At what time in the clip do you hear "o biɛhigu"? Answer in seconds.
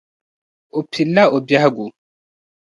1.35-1.85